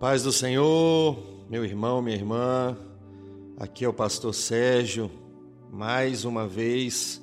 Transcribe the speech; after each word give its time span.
Paz 0.00 0.22
do 0.22 0.32
Senhor, 0.32 1.14
meu 1.50 1.62
irmão, 1.62 2.00
minha 2.00 2.16
irmã, 2.16 2.74
aqui 3.58 3.84
é 3.84 3.88
o 3.88 3.92
pastor 3.92 4.32
Sérgio, 4.32 5.10
mais 5.70 6.24
uma 6.24 6.48
vez 6.48 7.20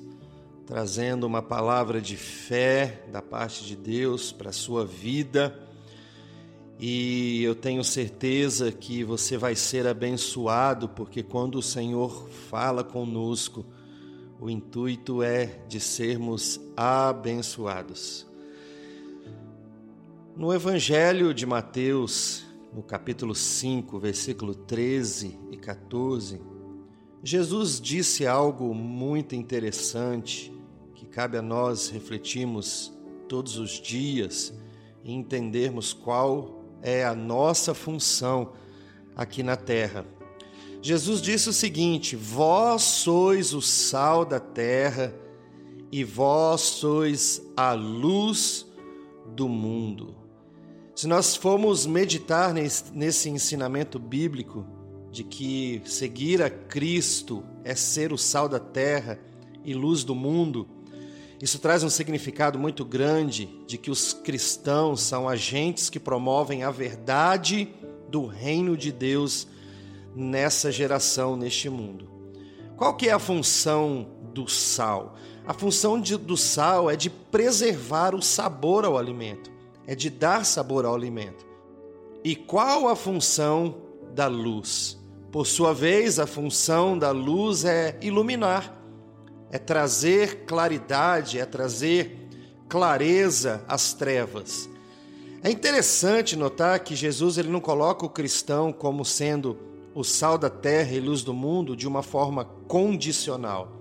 trazendo 0.64 1.26
uma 1.26 1.42
palavra 1.42 2.00
de 2.00 2.16
fé 2.16 3.02
da 3.10 3.20
parte 3.20 3.64
de 3.64 3.74
Deus 3.74 4.30
para 4.30 4.50
a 4.50 4.52
sua 4.52 4.86
vida. 4.86 5.58
E 6.78 7.42
eu 7.42 7.56
tenho 7.56 7.82
certeza 7.82 8.70
que 8.70 9.02
você 9.02 9.36
vai 9.36 9.56
ser 9.56 9.84
abençoado, 9.84 10.88
porque 10.88 11.20
quando 11.20 11.56
o 11.56 11.62
Senhor 11.62 12.28
fala 12.48 12.84
conosco, 12.84 13.66
o 14.38 14.48
intuito 14.48 15.20
é 15.20 15.46
de 15.66 15.80
sermos 15.80 16.60
abençoados. 16.76 18.24
No 20.36 20.54
Evangelho 20.54 21.34
de 21.34 21.44
Mateus, 21.44 22.46
no 22.78 22.84
capítulo 22.84 23.34
5, 23.34 23.98
versículo 23.98 24.54
13 24.54 25.36
e 25.50 25.56
14, 25.56 26.40
Jesus 27.24 27.80
disse 27.80 28.24
algo 28.24 28.72
muito 28.72 29.34
interessante 29.34 30.54
que 30.94 31.04
cabe 31.04 31.36
a 31.36 31.42
nós 31.42 31.88
refletirmos 31.88 32.96
todos 33.28 33.58
os 33.58 33.80
dias 33.80 34.54
e 35.02 35.12
entendermos 35.12 35.92
qual 35.92 36.62
é 36.80 37.04
a 37.04 37.16
nossa 37.16 37.74
função 37.74 38.52
aqui 39.16 39.42
na 39.42 39.56
terra. 39.56 40.06
Jesus 40.80 41.20
disse 41.20 41.48
o 41.48 41.52
seguinte: 41.52 42.14
Vós 42.14 42.82
sois 42.82 43.52
o 43.54 43.60
sal 43.60 44.24
da 44.24 44.38
terra 44.38 45.12
e 45.90 46.04
vós 46.04 46.60
sois 46.60 47.42
a 47.56 47.72
luz 47.72 48.64
do 49.34 49.48
mundo. 49.48 50.27
Se 50.98 51.06
nós 51.06 51.36
formos 51.36 51.86
meditar 51.86 52.52
nesse 52.52 53.30
ensinamento 53.30 54.00
bíblico 54.00 54.66
de 55.12 55.22
que 55.22 55.80
seguir 55.84 56.42
a 56.42 56.50
Cristo 56.50 57.44
é 57.62 57.72
ser 57.76 58.12
o 58.12 58.18
sal 58.18 58.48
da 58.48 58.58
terra 58.58 59.16
e 59.64 59.74
luz 59.74 60.02
do 60.02 60.12
mundo, 60.12 60.66
isso 61.40 61.60
traz 61.60 61.84
um 61.84 61.88
significado 61.88 62.58
muito 62.58 62.84
grande 62.84 63.48
de 63.64 63.78
que 63.78 63.92
os 63.92 64.12
cristãos 64.12 65.00
são 65.00 65.28
agentes 65.28 65.88
que 65.88 66.00
promovem 66.00 66.64
a 66.64 66.70
verdade 66.72 67.68
do 68.08 68.26
reino 68.26 68.76
de 68.76 68.90
Deus 68.90 69.46
nessa 70.16 70.72
geração, 70.72 71.36
neste 71.36 71.70
mundo. 71.70 72.10
Qual 72.76 72.96
que 72.96 73.08
é 73.08 73.12
a 73.12 73.20
função 73.20 74.08
do 74.34 74.48
sal? 74.48 75.14
A 75.46 75.54
função 75.54 76.00
de, 76.00 76.16
do 76.16 76.36
sal 76.36 76.90
é 76.90 76.96
de 76.96 77.08
preservar 77.08 78.16
o 78.16 78.20
sabor 78.20 78.84
ao 78.84 78.98
alimento 78.98 79.57
é 79.88 79.94
de 79.94 80.10
dar 80.10 80.44
sabor 80.44 80.84
ao 80.84 80.94
alimento. 80.94 81.46
E 82.22 82.36
qual 82.36 82.88
a 82.88 82.94
função 82.94 83.76
da 84.14 84.26
luz? 84.26 84.98
Por 85.32 85.46
sua 85.46 85.72
vez, 85.72 86.18
a 86.18 86.26
função 86.26 86.98
da 86.98 87.10
luz 87.10 87.64
é 87.64 87.98
iluminar, 88.02 88.78
é 89.50 89.56
trazer 89.56 90.44
claridade, 90.44 91.38
é 91.38 91.46
trazer 91.46 92.28
clareza 92.68 93.64
às 93.66 93.94
trevas. 93.94 94.68
É 95.42 95.50
interessante 95.50 96.36
notar 96.36 96.80
que 96.80 96.94
Jesus 96.94 97.38
ele 97.38 97.48
não 97.48 97.60
coloca 97.60 98.04
o 98.04 98.10
cristão 98.10 98.70
como 98.70 99.06
sendo 99.06 99.56
o 99.94 100.04
sal 100.04 100.36
da 100.36 100.50
terra 100.50 100.92
e 100.92 101.00
luz 101.00 101.22
do 101.22 101.32
mundo 101.32 101.74
de 101.74 101.88
uma 101.88 102.02
forma 102.02 102.44
condicional. 102.44 103.72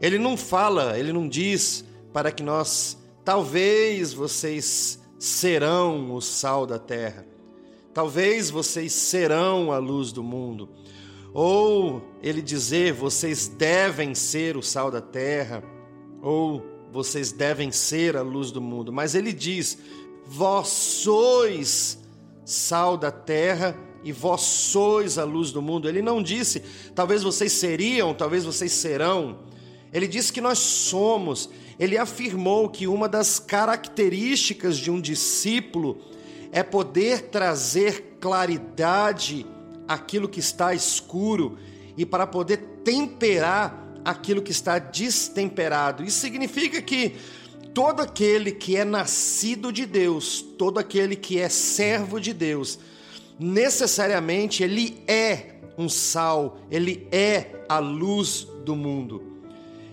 Ele 0.00 0.18
não 0.18 0.36
fala, 0.36 0.98
ele 0.98 1.12
não 1.12 1.28
diz 1.28 1.84
para 2.12 2.32
que 2.32 2.42
nós, 2.42 2.98
talvez 3.24 4.12
vocês 4.12 4.99
serão 5.20 6.14
o 6.14 6.20
sal 6.22 6.66
da 6.66 6.78
terra. 6.78 7.26
Talvez 7.92 8.48
vocês 8.48 8.94
serão 8.94 9.70
a 9.70 9.76
luz 9.76 10.12
do 10.12 10.22
mundo. 10.22 10.70
Ou 11.34 12.02
ele 12.22 12.40
dizer, 12.40 12.94
vocês 12.94 13.46
devem 13.46 14.14
ser 14.14 14.56
o 14.56 14.62
sal 14.62 14.90
da 14.90 15.02
terra, 15.02 15.62
ou 16.22 16.64
vocês 16.90 17.30
devem 17.30 17.70
ser 17.70 18.16
a 18.16 18.22
luz 18.22 18.50
do 18.50 18.62
mundo. 18.62 18.90
Mas 18.90 19.14
ele 19.14 19.32
diz, 19.32 19.78
vós 20.26 20.68
sois 20.68 21.98
sal 22.42 22.96
da 22.96 23.10
terra 23.10 23.76
e 24.02 24.12
vós 24.12 24.40
sois 24.40 25.18
a 25.18 25.24
luz 25.24 25.52
do 25.52 25.60
mundo. 25.60 25.86
Ele 25.86 26.00
não 26.00 26.22
disse, 26.22 26.62
talvez 26.94 27.22
vocês 27.22 27.52
seriam, 27.52 28.14
talvez 28.14 28.44
vocês 28.44 28.72
serão. 28.72 29.40
Ele 29.92 30.08
disse 30.08 30.32
que 30.32 30.40
nós 30.40 30.58
somos. 30.58 31.50
Ele 31.80 31.96
afirmou 31.96 32.68
que 32.68 32.86
uma 32.86 33.08
das 33.08 33.38
características 33.38 34.76
de 34.76 34.90
um 34.90 35.00
discípulo 35.00 35.98
é 36.52 36.62
poder 36.62 37.30
trazer 37.30 38.18
claridade 38.20 39.46
àquilo 39.88 40.28
que 40.28 40.40
está 40.40 40.74
escuro 40.74 41.56
e 41.96 42.04
para 42.04 42.26
poder 42.26 42.58
temperar 42.84 43.98
aquilo 44.04 44.42
que 44.42 44.52
está 44.52 44.78
destemperado. 44.78 46.04
Isso 46.04 46.20
significa 46.20 46.82
que 46.82 47.14
todo 47.72 48.02
aquele 48.02 48.52
que 48.52 48.76
é 48.76 48.84
nascido 48.84 49.72
de 49.72 49.86
Deus, 49.86 50.42
todo 50.58 50.78
aquele 50.78 51.16
que 51.16 51.38
é 51.38 51.48
servo 51.48 52.20
de 52.20 52.34
Deus, 52.34 52.78
necessariamente 53.38 54.62
ele 54.62 55.02
é 55.08 55.54
um 55.78 55.88
sal, 55.88 56.58
ele 56.70 57.08
é 57.10 57.64
a 57.70 57.78
luz 57.78 58.46
do 58.66 58.76
mundo. 58.76 59.29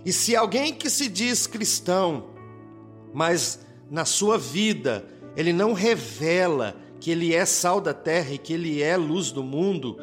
E 0.08 0.14
se 0.14 0.38
alguém 0.38 0.74
que 0.74 0.90
se 0.90 1.10
diz 1.10 1.46
cristão, 1.48 2.28
mas 3.14 3.60
na 3.92 4.06
sua 4.06 4.38
vida 4.38 5.06
ele 5.36 5.52
não 5.52 5.74
revela 5.74 6.78
que 6.98 7.12
ele 7.12 7.36
é 7.36 7.46
sal 7.46 7.82
da 7.82 7.94
terra 7.94 8.32
e 8.32 8.38
que 8.38 8.54
ele 8.54 8.82
é 8.82 8.96
luz 8.96 9.34
do 9.34 9.44
mundo, 9.44 10.00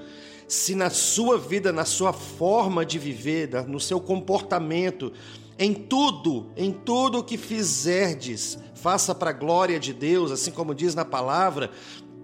se 0.47 0.75
na 0.75 0.91
sua 0.91 1.39
vida, 1.39 1.73
na 1.73 1.87
sua 1.87 2.13
forma 2.13 2.85
de 2.85 2.99
viver, 2.99 3.67
no 3.67 3.81
seu 3.81 3.99
comportamento, 3.99 5.11
em 5.59 5.73
tudo, 5.73 6.51
em 6.55 6.71
tudo 6.71 7.21
o 7.21 7.25
que 7.25 7.39
fizerdes, 7.39 8.59
faça 8.75 9.15
para 9.15 9.31
a 9.31 9.33
glória 9.33 9.81
de 9.81 9.95
Deus, 9.95 10.31
assim 10.31 10.51
como 10.51 10.75
diz 10.75 10.95
na 10.95 11.07
palavra, 11.07 11.71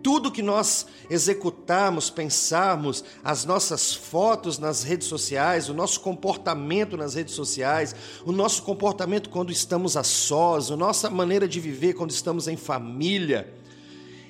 tudo 0.02 0.30
que 0.30 0.42
nós 0.42 0.86
executarmos, 1.08 2.10
pensarmos, 2.10 3.04
as 3.22 3.44
nossas 3.44 3.94
fotos 3.94 4.58
nas 4.58 4.82
redes 4.82 5.08
sociais, 5.08 5.68
o 5.68 5.74
nosso 5.74 6.00
comportamento 6.00 6.96
nas 6.96 7.14
redes 7.14 7.34
sociais, 7.34 7.94
o 8.24 8.32
nosso 8.32 8.62
comportamento 8.62 9.30
quando 9.30 9.52
estamos 9.52 9.96
a 9.96 10.02
sós, 10.02 10.70
a 10.70 10.76
nossa 10.76 11.10
maneira 11.10 11.46
de 11.46 11.60
viver 11.60 11.94
quando 11.94 12.10
estamos 12.10 12.48
em 12.48 12.56
família, 12.56 13.52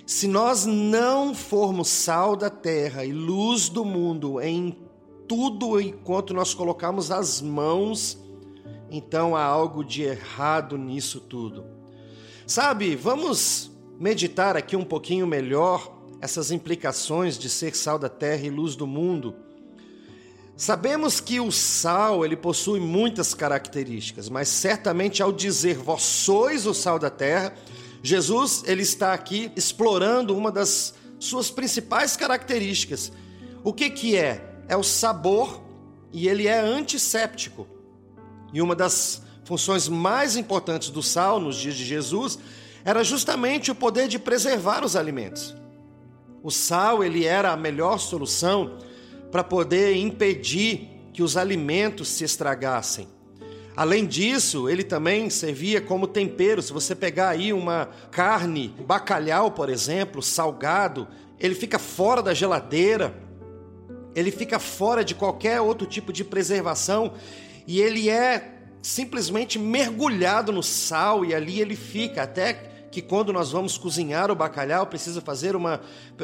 se 0.06 0.26
nós 0.26 0.66
não 0.66 1.34
formos 1.34 1.88
sal 1.88 2.34
da 2.34 2.50
terra 2.50 3.04
e 3.04 3.12
luz 3.12 3.68
do 3.68 3.84
mundo 3.84 4.40
em 4.40 4.76
tudo 5.28 5.80
enquanto 5.80 6.34
nós 6.34 6.52
colocarmos 6.52 7.12
as 7.12 7.40
mãos, 7.40 8.18
então 8.90 9.36
há 9.36 9.44
algo 9.44 9.84
de 9.84 10.02
errado 10.02 10.76
nisso 10.76 11.20
tudo. 11.20 11.64
Sabe, 12.44 12.96
vamos 12.96 13.70
meditar 14.00 14.56
aqui 14.56 14.74
um 14.74 14.84
pouquinho 14.84 15.26
melhor 15.26 15.94
essas 16.22 16.50
implicações 16.50 17.38
de 17.38 17.50
ser 17.50 17.76
sal 17.76 17.98
da 17.98 18.08
terra 18.08 18.46
e 18.46 18.50
luz 18.50 18.74
do 18.74 18.86
mundo. 18.86 19.36
Sabemos 20.56 21.20
que 21.20 21.38
o 21.38 21.52
sal 21.52 22.24
ele 22.24 22.36
possui 22.36 22.80
muitas 22.80 23.34
características, 23.34 24.30
mas 24.30 24.48
certamente 24.48 25.22
ao 25.22 25.30
dizer 25.30 25.76
vós 25.76 26.02
sois 26.02 26.66
o 26.66 26.72
sal 26.72 26.98
da 26.98 27.10
terra, 27.10 27.54
Jesus 28.02 28.62
ele 28.66 28.82
está 28.82 29.12
aqui 29.12 29.52
explorando 29.54 30.34
uma 30.34 30.50
das 30.50 30.94
suas 31.18 31.50
principais 31.50 32.16
características. 32.16 33.12
O 33.62 33.70
que 33.70 33.90
que 33.90 34.16
é? 34.16 34.62
É 34.66 34.76
o 34.78 34.82
sabor 34.82 35.62
e 36.10 36.26
ele 36.26 36.46
é 36.46 36.58
antisséptico. 36.58 37.66
E 38.50 38.62
uma 38.62 38.74
das 38.74 39.20
funções 39.44 39.88
mais 39.88 40.36
importantes 40.36 40.88
do 40.88 41.02
sal 41.02 41.38
nos 41.38 41.56
dias 41.56 41.74
de 41.74 41.84
Jesus 41.84 42.38
era 42.84 43.04
justamente 43.04 43.70
o 43.70 43.74
poder 43.74 44.08
de 44.08 44.18
preservar 44.18 44.84
os 44.84 44.96
alimentos. 44.96 45.56
O 46.42 46.50
sal 46.50 47.04
ele 47.04 47.24
era 47.24 47.52
a 47.52 47.56
melhor 47.56 47.98
solução 47.98 48.78
para 49.30 49.44
poder 49.44 49.94
impedir 49.96 50.88
que 51.12 51.22
os 51.22 51.36
alimentos 51.36 52.08
se 52.08 52.24
estragassem. 52.24 53.08
Além 53.76 54.06
disso, 54.06 54.68
ele 54.68 54.82
também 54.82 55.30
servia 55.30 55.80
como 55.80 56.06
tempero. 56.06 56.62
Se 56.62 56.72
você 56.72 56.94
pegar 56.94 57.30
aí 57.30 57.52
uma 57.52 57.88
carne, 58.10 58.74
bacalhau, 58.86 59.50
por 59.50 59.68
exemplo, 59.68 60.22
salgado, 60.22 61.06
ele 61.38 61.54
fica 61.54 61.78
fora 61.78 62.22
da 62.22 62.34
geladeira, 62.34 63.14
ele 64.14 64.30
fica 64.30 64.58
fora 64.58 65.04
de 65.04 65.14
qualquer 65.14 65.60
outro 65.60 65.86
tipo 65.86 66.12
de 66.12 66.24
preservação 66.24 67.12
e 67.66 67.80
ele 67.80 68.10
é 68.10 68.54
simplesmente 68.82 69.58
mergulhado 69.58 70.52
no 70.52 70.62
sal 70.62 71.24
e 71.24 71.34
ali 71.34 71.60
ele 71.60 71.76
fica 71.76 72.22
até 72.22 72.69
que 72.90 73.00
quando 73.00 73.32
nós 73.32 73.52
vamos 73.52 73.78
cozinhar 73.78 74.30
o 74.30 74.34
bacalhau, 74.34 74.86
precisa 74.86 75.20
fazer 75.20 75.54
uma 75.54 75.80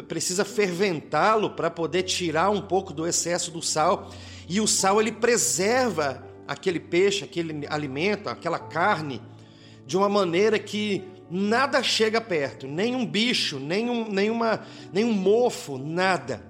precisa 0.08 0.44
ferventá-lo 0.44 1.50
para 1.50 1.70
poder 1.70 2.02
tirar 2.02 2.50
um 2.50 2.60
pouco 2.60 2.92
do 2.92 3.06
excesso 3.06 3.50
do 3.50 3.62
sal. 3.62 4.10
E 4.48 4.60
o 4.60 4.66
sal 4.66 5.00
ele 5.00 5.12
preserva 5.12 6.24
aquele 6.46 6.80
peixe, 6.80 7.24
aquele 7.24 7.66
alimento, 7.68 8.28
aquela 8.28 8.58
carne 8.58 9.22
de 9.86 9.96
uma 9.96 10.08
maneira 10.08 10.58
que 10.58 11.04
nada 11.30 11.82
chega 11.82 12.20
perto, 12.20 12.66
nenhum 12.66 13.04
bicho, 13.06 13.58
nenhum, 13.58 14.08
nenhuma, 14.08 14.64
nenhum 14.92 15.12
mofo, 15.12 15.78
nada. 15.78 16.44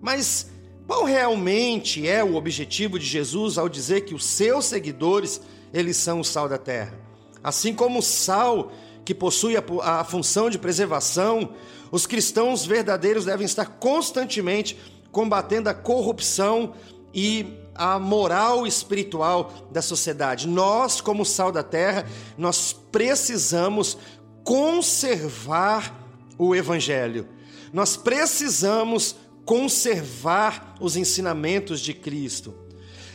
Mas 0.00 0.50
qual 0.86 1.04
realmente 1.04 2.06
é 2.08 2.24
o 2.24 2.34
objetivo 2.34 2.98
de 2.98 3.04
Jesus 3.04 3.58
ao 3.58 3.68
dizer 3.68 4.02
que 4.02 4.14
os 4.14 4.24
seus 4.24 4.66
seguidores, 4.66 5.40
eles 5.72 5.96
são 5.96 6.20
o 6.20 6.24
sal 6.24 6.48
da 6.48 6.58
terra? 6.58 6.98
Assim 7.42 7.74
como 7.74 8.00
o 8.00 8.02
sal 8.02 8.72
que 9.04 9.14
possui 9.14 9.56
a, 9.56 9.62
a 9.82 10.04
função 10.04 10.50
de 10.50 10.58
preservação, 10.58 11.54
os 11.90 12.06
cristãos 12.06 12.64
verdadeiros 12.64 13.24
devem 13.24 13.44
estar 13.44 13.66
constantemente 13.66 14.76
combatendo 15.10 15.68
a 15.68 15.74
corrupção 15.74 16.74
e 17.12 17.58
a 17.74 17.98
moral 17.98 18.66
espiritual 18.66 19.68
da 19.72 19.82
sociedade. 19.82 20.46
Nós, 20.46 21.00
como 21.00 21.24
sal 21.24 21.50
da 21.50 21.62
terra, 21.62 22.06
nós 22.36 22.72
precisamos 22.92 23.98
conservar 24.44 26.08
o 26.38 26.54
evangelho. 26.54 27.28
Nós 27.72 27.96
precisamos 27.96 29.16
conservar 29.44 30.74
os 30.80 30.96
ensinamentos 30.96 31.80
de 31.80 31.94
Cristo. 31.94 32.54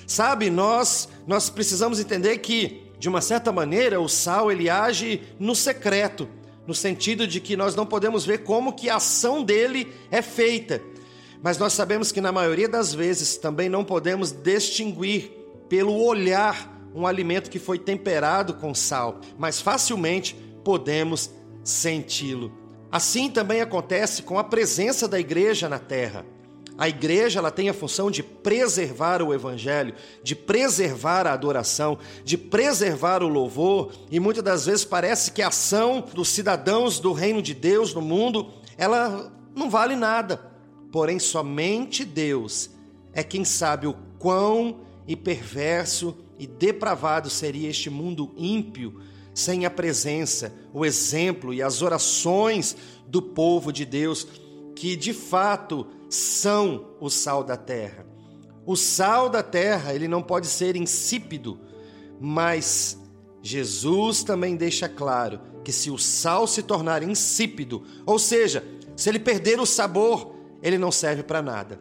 Sabe, 0.07 0.49
nós 0.49 1.09
nós 1.25 1.49
precisamos 1.49 1.99
entender 1.99 2.37
que 2.39 2.84
de 2.97 3.09
uma 3.09 3.21
certa 3.21 3.51
maneira 3.51 3.99
o 3.99 4.07
sal 4.07 4.51
ele 4.51 4.69
age 4.69 5.21
no 5.39 5.55
secreto, 5.55 6.27
no 6.65 6.73
sentido 6.73 7.27
de 7.27 7.39
que 7.39 7.55
nós 7.55 7.75
não 7.75 7.85
podemos 7.85 8.25
ver 8.25 8.39
como 8.39 8.73
que 8.73 8.89
a 8.89 8.95
ação 8.95 9.43
dele 9.43 9.91
é 10.09 10.21
feita 10.21 10.81
mas 11.45 11.59
nós 11.59 11.73
sabemos 11.73 12.11
que 12.11 12.19
na 12.19 12.31
maioria 12.31 12.67
das 12.67 12.91
vezes 12.91 13.37
também 13.37 13.69
não 13.69 13.83
podemos 13.83 14.31
distinguir 14.31 15.29
pelo 15.69 16.03
olhar 16.03 16.75
um 16.91 17.05
alimento 17.05 17.51
que 17.51 17.59
foi 17.59 17.77
temperado 17.77 18.55
com 18.55 18.73
sal, 18.73 19.21
mas 19.37 19.61
facilmente 19.61 20.35
podemos 20.63 21.29
senti-lo. 21.63 22.51
Assim 22.91 23.29
também 23.29 23.61
acontece 23.61 24.23
com 24.23 24.39
a 24.39 24.43
presença 24.43 25.07
da 25.07 25.19
igreja 25.19 25.69
na 25.69 25.77
terra. 25.77 26.25
A 26.77 26.89
igreja 26.89 27.39
ela 27.39 27.51
tem 27.51 27.69
a 27.69 27.73
função 27.73 28.11
de 28.11 28.21
preservar 28.21 29.21
o 29.21 29.33
evangelho, 29.33 29.93
de 30.21 30.35
preservar 30.35 31.25
a 31.25 31.31
adoração, 31.31 31.97
de 32.23 32.37
preservar 32.37 33.23
o 33.23 33.29
louvor, 33.29 33.93
e 34.11 34.19
muitas 34.19 34.43
das 34.43 34.65
vezes 34.65 34.83
parece 34.83 35.31
que 35.31 35.41
a 35.41 35.47
ação 35.47 36.03
dos 36.13 36.27
cidadãos 36.29 36.99
do 36.99 37.13
reino 37.13 37.41
de 37.41 37.53
Deus 37.53 37.93
no 37.93 38.01
mundo, 38.01 38.51
ela 38.77 39.31
não 39.55 39.69
vale 39.69 39.95
nada. 39.95 40.51
Porém 40.91 41.17
somente 41.17 42.03
Deus 42.03 42.69
é 43.13 43.23
quem 43.23 43.45
sabe 43.45 43.87
o 43.87 43.95
quão 44.19 44.81
e 45.07 45.15
perverso 45.15 46.15
e 46.37 46.45
depravado 46.45 47.29
seria 47.29 47.69
este 47.69 47.89
mundo 47.89 48.33
ímpio 48.35 49.01
sem 49.33 49.65
a 49.65 49.69
presença, 49.69 50.53
o 50.73 50.85
exemplo 50.85 51.53
e 51.53 51.61
as 51.61 51.81
orações 51.81 52.75
do 53.07 53.21
povo 53.21 53.71
de 53.71 53.85
Deus, 53.85 54.27
que 54.75 54.95
de 54.95 55.13
fato 55.13 55.87
são 56.15 56.95
o 56.99 57.09
sal 57.09 57.43
da 57.43 57.57
terra. 57.57 58.05
O 58.65 58.75
sal 58.75 59.29
da 59.29 59.43
terra, 59.43 59.93
ele 59.93 60.07
não 60.07 60.23
pode 60.23 60.47
ser 60.47 60.75
insípido, 60.75 61.59
mas 62.19 62.97
Jesus 63.41 64.23
também 64.23 64.55
deixa 64.55 64.89
claro 64.89 65.39
que 65.63 65.71
se 65.71 65.91
o 65.91 65.97
sal 65.97 66.47
se 66.47 66.63
tornar 66.63 67.03
insípido, 67.03 67.83
ou 68.05 68.17
seja, 68.17 68.63
se 68.95 69.09
ele 69.09 69.19
perder 69.19 69.59
o 69.59 69.65
sabor, 69.65 70.35
ele 70.63 70.77
não 70.77 70.91
serve 70.91 71.21
para 71.21 71.41
nada. 71.41 71.79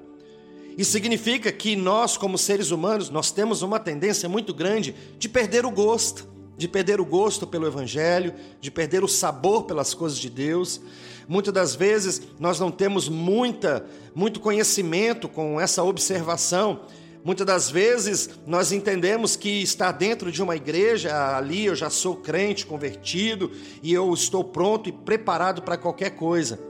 Isso 0.77 0.91
significa 0.91 1.53
que 1.53 1.77
nós, 1.77 2.17
como 2.17 2.37
seres 2.37 2.71
humanos, 2.71 3.09
nós 3.09 3.31
temos 3.31 3.63
uma 3.63 3.79
tendência 3.79 4.29
muito 4.29 4.53
grande 4.53 4.95
de 5.19 5.29
perder 5.29 5.65
o 5.65 5.71
gosto, 5.71 6.29
de 6.57 6.69
perder 6.69 7.01
o 7.01 7.05
gosto 7.05 7.47
pelo 7.47 7.67
evangelho, 7.67 8.35
de 8.61 8.71
perder 8.71 9.03
o 9.03 9.09
sabor 9.09 9.65
pelas 9.65 9.95
coisas 9.95 10.19
de 10.19 10.31
Deus. 10.31 10.81
Muitas 11.27 11.53
das 11.53 11.75
vezes 11.75 12.23
nós 12.39 12.61
não 12.61 12.71
temos 12.71 13.09
muita, 13.09 13.85
muito 14.15 14.41
conhecimento 14.41 15.29
com 15.29 15.61
essa 15.61 15.83
observação. 15.83 16.83
Muitas 17.25 17.47
das 17.47 17.71
vezes 17.71 18.29
nós 18.47 18.71
entendemos 18.71 19.35
que 19.35 19.63
estar 19.63 19.93
dentro 19.93 20.31
de 20.31 20.43
uma 20.43 20.55
igreja, 20.55 21.37
ali 21.37 21.65
eu 21.65 21.75
já 21.75 21.89
sou 21.89 22.17
crente, 22.17 22.67
convertido, 22.67 23.51
e 23.83 23.93
eu 23.93 24.13
estou 24.13 24.45
pronto 24.45 24.89
e 24.89 24.93
preparado 24.93 25.63
para 25.63 25.79
qualquer 25.79 26.11
coisa. 26.11 26.61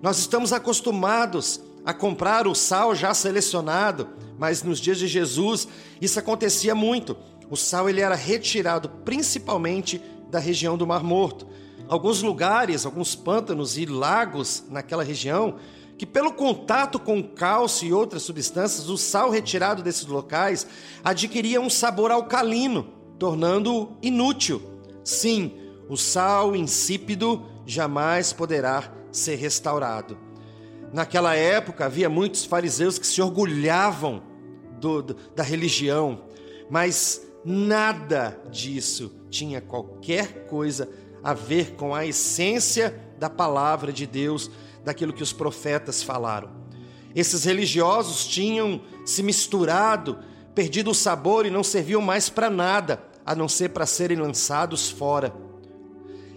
Nós 0.00 0.18
estamos 0.18 0.52
acostumados 0.52 1.60
a 1.84 1.92
comprar 1.92 2.46
o 2.46 2.54
sal 2.54 2.94
já 2.94 3.12
selecionado, 3.14 4.08
mas 4.38 4.62
nos 4.62 4.78
dias 4.78 4.98
de 4.98 5.08
Jesus 5.08 5.66
isso 6.00 6.18
acontecia 6.18 6.74
muito. 6.74 7.16
O 7.50 7.56
sal 7.56 7.88
ele 7.88 8.00
era 8.00 8.14
retirado 8.14 8.88
principalmente 9.04 10.00
da 10.30 10.38
região 10.38 10.76
do 10.76 10.86
Mar 10.86 11.02
Morto. 11.02 11.46
Alguns 11.88 12.22
lugares, 12.22 12.84
alguns 12.84 13.14
pântanos 13.14 13.78
e 13.78 13.86
lagos 13.86 14.64
naquela 14.68 15.04
região, 15.04 15.56
que 15.96 16.04
pelo 16.04 16.32
contato 16.32 16.98
com 16.98 17.22
cálcio 17.22 17.88
e 17.88 17.92
outras 17.92 18.22
substâncias, 18.22 18.88
o 18.88 18.98
sal 18.98 19.30
retirado 19.30 19.82
desses 19.82 20.06
locais 20.06 20.66
adquiria 21.02 21.60
um 21.60 21.70
sabor 21.70 22.10
alcalino, 22.10 22.88
tornando-o 23.18 23.96
inútil. 24.02 24.60
Sim, 25.04 25.52
o 25.88 25.96
sal 25.96 26.54
insípido 26.54 27.46
jamais 27.64 28.32
poderá 28.32 28.92
ser 29.10 29.36
restaurado. 29.36 30.18
Naquela 30.92 31.34
época 31.34 31.86
havia 31.86 32.08
muitos 32.08 32.44
fariseus 32.44 32.98
que 32.98 33.06
se 33.06 33.22
orgulhavam 33.22 34.22
do, 34.80 35.02
do, 35.02 35.14
da 35.34 35.42
religião, 35.42 36.24
mas 36.70 37.25
nada 37.46 38.36
disso 38.50 39.12
tinha 39.30 39.60
qualquer 39.60 40.46
coisa 40.48 40.90
a 41.22 41.32
ver 41.32 41.76
com 41.76 41.94
a 41.94 42.04
essência 42.04 43.00
da 43.20 43.30
palavra 43.30 43.92
de 43.92 44.04
Deus, 44.04 44.50
daquilo 44.84 45.12
que 45.12 45.22
os 45.22 45.32
profetas 45.32 46.02
falaram. 46.02 46.50
Esses 47.14 47.44
religiosos 47.44 48.26
tinham 48.26 48.80
se 49.04 49.22
misturado, 49.22 50.18
perdido 50.54 50.90
o 50.90 50.94
sabor 50.94 51.46
e 51.46 51.50
não 51.50 51.62
serviam 51.62 52.02
mais 52.02 52.28
para 52.28 52.50
nada, 52.50 53.02
a 53.24 53.34
não 53.34 53.48
ser 53.48 53.70
para 53.70 53.86
serem 53.86 54.18
lançados 54.18 54.90
fora. 54.90 55.32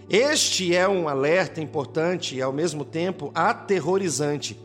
Este 0.08 0.74
é 0.74 0.88
um 0.88 1.08
alerta 1.08 1.60
importante 1.60 2.36
e, 2.36 2.42
ao 2.42 2.52
mesmo 2.52 2.84
tempo, 2.84 3.30
aterrorizante. 3.34 4.58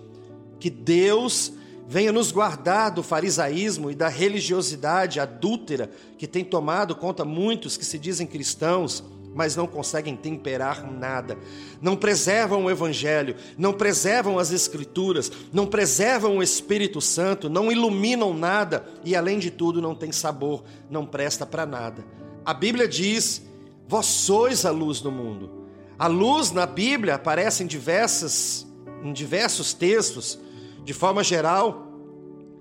Que 0.59 0.69
Deus 0.69 1.53
venha 1.87 2.11
nos 2.11 2.31
guardar 2.31 2.91
do 2.91 3.03
farisaísmo 3.03 3.91
e 3.91 3.95
da 3.95 4.07
religiosidade 4.07 5.19
adúltera 5.19 5.89
que 6.17 6.27
tem 6.27 6.43
tomado 6.43 6.95
conta 6.95 7.23
muitos 7.23 7.77
que 7.77 7.85
se 7.85 7.99
dizem 7.99 8.25
cristãos, 8.25 9.03
mas 9.35 9.55
não 9.55 9.67
conseguem 9.67 10.15
temperar 10.15 10.89
nada. 10.89 11.37
Não 11.81 11.95
preservam 11.95 12.65
o 12.65 12.71
Evangelho, 12.71 13.35
não 13.57 13.73
preservam 13.73 14.39
as 14.39 14.51
Escrituras, 14.51 15.31
não 15.51 15.67
preservam 15.67 16.37
o 16.37 16.43
Espírito 16.43 17.01
Santo, 17.01 17.49
não 17.49 17.69
iluminam 17.69 18.33
nada 18.33 18.85
e, 19.03 19.13
além 19.15 19.37
de 19.37 19.51
tudo, 19.51 19.81
não 19.81 19.93
tem 19.93 20.11
sabor, 20.11 20.63
não 20.89 21.05
presta 21.05 21.45
para 21.45 21.65
nada. 21.65 22.05
A 22.45 22.53
Bíblia 22.53 22.87
diz 22.87 23.41
Vós 23.87 24.05
sois 24.07 24.65
a 24.65 24.71
luz 24.71 24.99
do 24.99 25.11
mundo. 25.11 25.51
A 25.97 26.07
luz 26.07 26.51
na 26.51 26.65
Bíblia 26.65 27.15
aparece 27.15 27.63
em, 27.63 27.67
diversas, 27.67 28.65
em 29.03 29.13
diversos 29.13 29.73
textos. 29.73 30.39
De 30.85 30.93
forma 30.93 31.23
geral, 31.23 31.87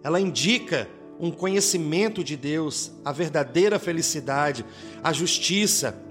ela 0.03 0.19
indica 0.19 0.89
um 1.21 1.31
conhecimento 1.31 2.25
de 2.25 2.37
Deus, 2.37 2.91
a 3.05 3.13
verdadeira 3.13 3.79
felicidade, 3.79 4.65
a 5.03 5.13
justiça, 5.13 6.03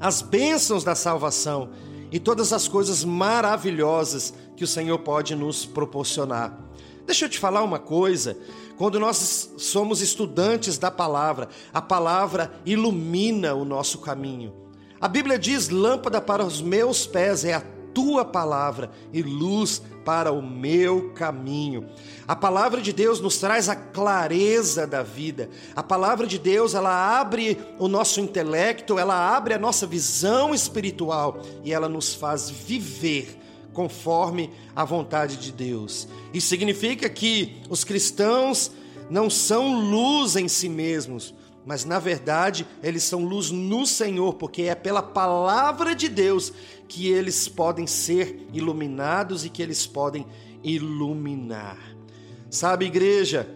as 0.00 0.22
bênçãos 0.22 0.84
da 0.84 0.94
salvação 0.94 1.70
e 2.12 2.20
todas 2.20 2.52
as 2.52 2.68
coisas 2.68 3.04
maravilhosas 3.04 4.32
que 4.56 4.62
o 4.62 4.68
Senhor 4.68 4.98
pode 5.00 5.34
nos 5.34 5.66
proporcionar. 5.66 6.58
Deixa 7.04 7.24
eu 7.24 7.28
te 7.28 7.40
falar 7.40 7.64
uma 7.64 7.80
coisa: 7.80 8.38
quando 8.76 9.00
nós 9.00 9.52
somos 9.58 10.00
estudantes 10.00 10.78
da 10.78 10.92
palavra, 10.92 11.48
a 11.74 11.82
palavra 11.82 12.52
ilumina 12.64 13.52
o 13.52 13.64
nosso 13.64 13.98
caminho. 13.98 14.54
A 15.00 15.08
Bíblia 15.08 15.36
diz: 15.36 15.68
lâmpada 15.68 16.20
para 16.20 16.46
os 16.46 16.62
meus 16.62 17.04
pés 17.04 17.44
é 17.44 17.54
a 17.54 17.60
tua 17.94 18.24
palavra 18.24 18.90
e 19.12 19.22
luz 19.22 19.82
para 20.04 20.32
o 20.32 20.42
meu 20.42 21.10
caminho. 21.10 21.88
A 22.26 22.34
palavra 22.34 22.80
de 22.80 22.92
Deus 22.92 23.20
nos 23.20 23.38
traz 23.38 23.68
a 23.68 23.76
clareza 23.76 24.86
da 24.86 25.02
vida. 25.02 25.48
A 25.74 25.82
palavra 25.82 26.26
de 26.26 26.38
Deus, 26.38 26.74
ela 26.74 27.20
abre 27.20 27.58
o 27.78 27.88
nosso 27.88 28.20
intelecto, 28.20 28.98
ela 28.98 29.36
abre 29.36 29.54
a 29.54 29.58
nossa 29.58 29.86
visão 29.86 30.54
espiritual 30.54 31.40
e 31.64 31.72
ela 31.72 31.88
nos 31.88 32.14
faz 32.14 32.50
viver 32.50 33.38
conforme 33.72 34.50
a 34.76 34.84
vontade 34.84 35.36
de 35.36 35.52
Deus. 35.52 36.08
Isso 36.32 36.48
significa 36.48 37.08
que 37.08 37.60
os 37.68 37.84
cristãos 37.84 38.70
não 39.08 39.28
são 39.28 39.80
luz 39.80 40.36
em 40.36 40.48
si 40.48 40.68
mesmos, 40.68 41.34
mas 41.64 41.84
na 41.84 41.98
verdade 41.98 42.66
eles 42.82 43.02
são 43.02 43.24
luz 43.24 43.50
no 43.50 43.86
Senhor, 43.86 44.34
porque 44.34 44.62
é 44.62 44.74
pela 44.74 45.02
palavra 45.02 45.94
de 45.94 46.08
Deus 46.08 46.52
que 46.88 47.08
eles 47.08 47.48
podem 47.48 47.86
ser 47.86 48.46
iluminados 48.52 49.44
e 49.44 49.48
que 49.48 49.62
eles 49.62 49.86
podem 49.86 50.26
iluminar. 50.62 51.78
Sabe, 52.50 52.84
igreja, 52.86 53.48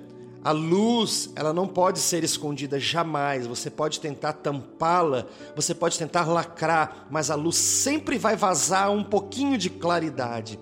A 0.47 0.53
luz, 0.53 1.33
ela 1.35 1.53
não 1.53 1.67
pode 1.67 1.99
ser 1.99 2.23
escondida 2.23 2.79
jamais. 2.79 3.49
Você 3.49 3.69
pode 3.69 3.99
tentar 3.99 4.33
tampá-la, 4.35 5.27
você 5.57 5.75
pode 5.75 5.99
tentar 5.99 6.25
lacrar, 6.25 7.09
mas 7.11 7.33
a 7.33 7.35
luz 7.35 7.57
sempre 7.57 8.17
vai 8.17 8.37
vazar 8.37 8.93
um 8.93 9.03
pouquinho 9.03 9.59
de 9.59 9.69
claridade. 9.69 10.57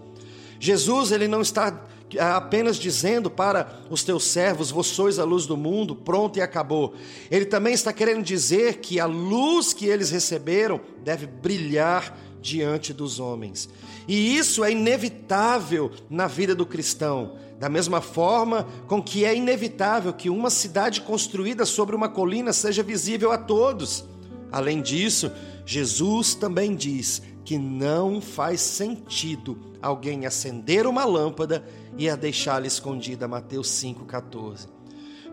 Jesus, 0.59 1.13
ele 1.13 1.29
não 1.29 1.43
está 1.43 1.87
apenas 2.19 2.77
dizendo 2.77 3.31
para 3.31 3.81
os 3.91 4.03
teus 4.03 4.25
servos: 4.25 4.71
Vós 4.71 4.87
sois 4.87 5.19
a 5.19 5.25
luz 5.25 5.47
do 5.47 5.57
mundo, 5.57 5.95
pronto 5.95 6.39
e 6.39 6.43
acabou. 6.43 6.95
Ele 7.31 7.45
também 7.45 7.75
está 7.75 7.93
querendo 7.93 8.23
dizer 8.23 8.79
que 8.79 9.01
a 9.01 9.07
luz 9.07 9.73
que 9.73 9.87
eles 9.87 10.11
receberam 10.11 10.81
deve 11.03 11.27
brilhar 11.27 12.17
diante 12.41 12.93
dos 12.93 13.19
homens. 13.19 13.69
E 14.07 14.37
isso 14.37 14.63
é 14.63 14.73
inevitável 14.73 15.91
na 16.11 16.27
vida 16.27 16.55
do 16.55 16.67
cristão. 16.67 17.37
Da 17.59 17.69
mesma 17.69 18.01
forma 18.01 18.67
com 18.87 19.03
que 19.03 19.25
é 19.25 19.35
inevitável 19.35 20.13
que 20.13 20.29
uma 20.29 20.51
cidade 20.51 21.01
construída 21.01 21.65
sobre 21.65 21.97
uma 21.97 22.09
colina 22.09 22.53
seja 22.53 22.83
visível 22.83 23.33
a 23.33 23.39
todos. 23.39 24.05
Além 24.53 24.83
disso, 24.83 25.33
Jesus 25.65 26.35
também 26.35 26.75
diz 26.77 27.23
que 27.45 27.59
não 27.59 28.21
faz 28.21 28.61
sentido 28.61 29.59
alguém 29.85 30.25
acender 30.25 30.87
uma 30.87 31.05
lâmpada 31.05 31.65
e 31.99 32.09
a 32.09 32.17
deixá-la 32.17 32.67
escondida. 32.67 33.29
Mateus 33.29 33.69
5,14. 33.69 34.69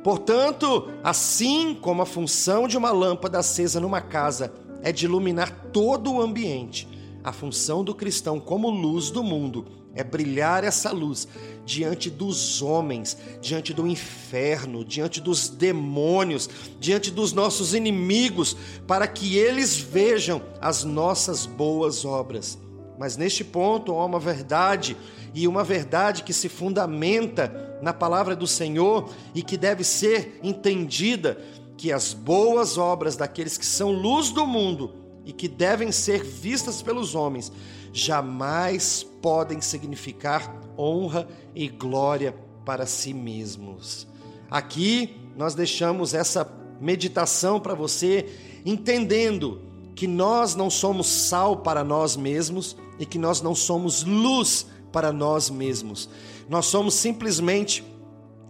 Portanto, 0.03 0.89
assim 1.03 1.77
como 1.79 2.01
a 2.01 2.05
função 2.05 2.67
de 2.67 2.77
uma 2.77 2.91
lâmpada 2.91 3.39
acesa 3.39 3.79
numa 3.79 4.01
casa 4.01 4.53
é 4.83 4.91
de 4.91 5.05
iluminar 5.05 5.69
todo 5.71 6.11
o 6.11 6.21
ambiente, 6.21 6.87
a 7.23 7.31
função 7.31 7.83
do 7.83 7.93
cristão 7.93 8.39
como 8.39 8.69
luz 8.69 9.11
do 9.11 9.23
mundo 9.23 9.65
é 9.93 10.03
brilhar 10.03 10.63
essa 10.63 10.91
luz 10.91 11.27
diante 11.65 12.09
dos 12.09 12.61
homens, 12.61 13.17
diante 13.41 13.73
do 13.73 13.85
inferno, 13.85 14.83
diante 14.83 15.21
dos 15.21 15.49
demônios, 15.49 16.49
diante 16.79 17.11
dos 17.11 17.31
nossos 17.31 17.73
inimigos, 17.73 18.57
para 18.87 19.07
que 19.07 19.37
eles 19.37 19.77
vejam 19.77 20.41
as 20.59 20.83
nossas 20.83 21.45
boas 21.45 22.03
obras. 22.03 22.57
Mas 22.97 23.17
neste 23.17 23.43
ponto 23.43 23.93
há 23.93 24.05
uma 24.05 24.19
verdade, 24.19 24.95
e 25.33 25.47
uma 25.47 25.63
verdade 25.63 26.23
que 26.23 26.33
se 26.33 26.49
fundamenta 26.49 27.79
na 27.81 27.93
palavra 27.93 28.35
do 28.35 28.45
Senhor 28.45 29.09
e 29.33 29.41
que 29.41 29.57
deve 29.57 29.83
ser 29.83 30.39
entendida: 30.43 31.37
que 31.77 31.91
as 31.91 32.13
boas 32.13 32.77
obras 32.77 33.15
daqueles 33.15 33.57
que 33.57 33.65
são 33.65 33.91
luz 33.91 34.31
do 34.31 34.45
mundo 34.45 34.93
e 35.25 35.31
que 35.31 35.47
devem 35.47 35.91
ser 35.91 36.23
vistas 36.23 36.81
pelos 36.81 37.15
homens 37.15 37.51
jamais 37.93 39.03
podem 39.21 39.61
significar 39.61 40.61
honra 40.77 41.27
e 41.55 41.67
glória 41.67 42.35
para 42.65 42.85
si 42.85 43.13
mesmos. 43.13 44.07
Aqui 44.49 45.17
nós 45.35 45.55
deixamos 45.55 46.13
essa 46.13 46.47
meditação 46.79 47.59
para 47.59 47.73
você, 47.73 48.29
entendendo 48.65 49.70
que 50.01 50.07
nós 50.07 50.55
não 50.55 50.67
somos 50.67 51.05
sal 51.05 51.57
para 51.57 51.83
nós 51.83 52.17
mesmos 52.17 52.75
e 52.97 53.05
que 53.05 53.19
nós 53.19 53.39
não 53.39 53.53
somos 53.53 54.03
luz 54.03 54.65
para 54.91 55.13
nós 55.13 55.47
mesmos. 55.47 56.09
Nós 56.49 56.65
somos 56.65 56.95
simplesmente, 56.95 57.83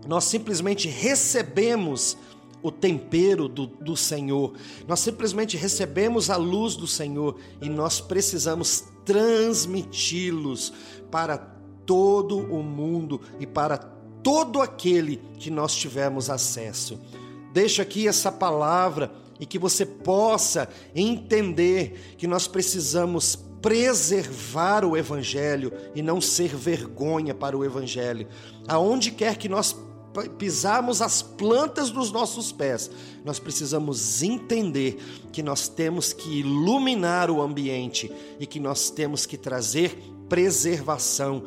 nós 0.08 0.24
simplesmente 0.24 0.88
recebemos 0.88 2.16
o 2.64 2.72
tempero 2.72 3.50
do, 3.50 3.68
do 3.68 3.98
Senhor. 3.98 4.54
Nós 4.88 5.02
simplesmente 5.02 5.58
recebemos 5.58 6.30
a 6.30 6.38
luz 6.38 6.78
do 6.78 6.88
Senhor 6.88 7.36
e 7.62 7.68
nós 7.68 8.00
precisamos 8.00 8.86
transmiti-los 9.04 10.72
para 11.12 11.38
todo 11.86 12.38
o 12.38 12.64
mundo 12.64 13.20
e 13.42 13.46
para 13.46 13.78
todo 13.78 14.62
aquele 14.62 15.18
que 15.38 15.52
nós 15.52 15.76
tivermos 15.76 16.30
acesso. 16.30 16.98
Deixo 17.52 17.82
aqui 17.82 18.08
essa 18.08 18.32
palavra 18.32 19.12
e 19.42 19.46
que 19.48 19.58
você 19.58 19.84
possa 19.84 20.70
entender 20.96 22.16
que 22.16 22.28
nós 22.28 22.48
precisamos 22.48 23.36
preservar 23.60 24.86
o 24.86 24.96
evangelho 24.96 25.74
e 25.96 26.02
não 26.02 26.22
ser 26.22 26.56
vergonha 26.56 27.34
para 27.34 27.58
o 27.58 27.66
evangelho. 27.66 28.28
Aonde 28.68 29.10
quer 29.10 29.38
que 29.38 29.50
nós 29.50 29.76
pisarmos 30.38 31.02
as 31.02 31.24
plantas 31.24 31.90
dos 31.90 32.12
nossos 32.12 32.52
pés, 32.52 32.92
nós 33.26 33.40
precisamos 33.40 34.22
entender 34.22 35.02
que 35.32 35.42
nós 35.42 35.68
temos 35.68 36.14
que 36.14 36.40
iluminar 36.40 37.32
o 37.32 37.42
ambiente 37.42 38.12
e 38.40 38.46
que 38.46 38.60
nós 38.60 38.92
temos 38.92 39.26
que 39.26 39.38
trazer 39.38 39.98
preservação, 40.30 41.44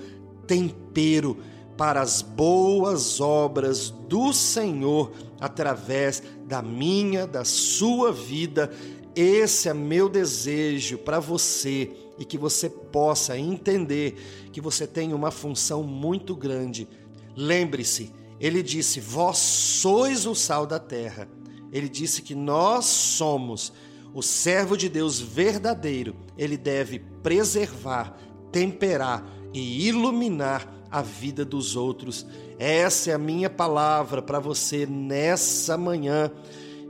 tempero 0.46 1.38
para 1.76 2.00
as 2.00 2.22
boas 2.22 3.20
obras 3.20 3.90
do 3.90 4.32
Senhor 4.32 5.12
através 5.40 6.22
da 6.46 6.62
minha, 6.62 7.26
da 7.26 7.44
sua 7.44 8.12
vida. 8.12 8.70
Esse 9.14 9.68
é 9.68 9.74
meu 9.74 10.08
desejo 10.08 10.98
para 10.98 11.20
você 11.20 11.90
e 12.18 12.24
que 12.24 12.38
você 12.38 12.68
possa 12.68 13.38
entender 13.38 14.48
que 14.52 14.60
você 14.60 14.86
tem 14.86 15.12
uma 15.12 15.30
função 15.30 15.82
muito 15.82 16.34
grande. 16.34 16.88
Lembre-se, 17.36 18.12
ele 18.40 18.62
disse: 18.62 19.00
Vós 19.00 19.38
sois 19.38 20.26
o 20.26 20.34
sal 20.34 20.66
da 20.66 20.78
terra. 20.78 21.28
Ele 21.72 21.88
disse 21.88 22.22
que 22.22 22.34
nós 22.34 22.84
somos 22.84 23.72
o 24.12 24.22
servo 24.22 24.76
de 24.76 24.88
Deus 24.88 25.20
verdadeiro. 25.20 26.14
Ele 26.38 26.56
deve 26.56 27.00
preservar, 27.22 28.16
temperar 28.52 29.28
e 29.52 29.88
iluminar 29.88 30.72
a 30.94 31.02
vida 31.02 31.44
dos 31.44 31.74
outros. 31.74 32.24
Essa 32.56 33.10
é 33.10 33.14
a 33.14 33.18
minha 33.18 33.50
palavra 33.50 34.22
para 34.22 34.38
você 34.38 34.86
nessa 34.86 35.76
manhã. 35.76 36.30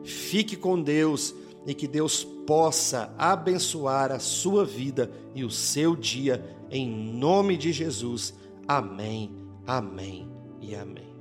Fique 0.05 0.57
com 0.57 0.83
Deus 0.83 1.35
e 1.67 1.73
que 1.73 1.89
Deus 1.89 2.23
possa 2.47 3.15
abençoar 3.17 4.13
a 4.13 4.19
sua 4.19 4.63
vida 4.63 5.11
e 5.35 5.43
o 5.43 5.51
seu 5.51 5.97
dia, 5.97 6.45
em 6.71 6.87
nome 6.87 7.57
de 7.57 7.73
Jesus. 7.73 8.35
Amém, 8.69 9.35
amém 9.67 10.31
e 10.61 10.75
amém. 10.75 11.14